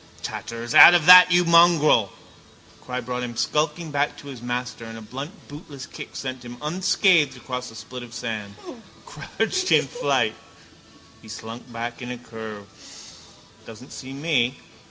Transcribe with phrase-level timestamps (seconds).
[0.23, 0.73] —Tatters!
[0.73, 2.11] Out of that, you mongrel!
[2.79, 6.43] The cry brought him skulking back to his master and a blunt bootless kick sent
[6.43, 8.55] him unscathed across a spit of sand,
[9.05, 10.33] crouched in flight.
[11.21, 12.65] He slunk back in a curve.
[13.67, 14.57] Doesn't see me.